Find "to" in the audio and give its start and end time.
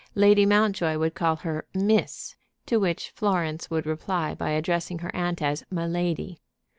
2.65-2.77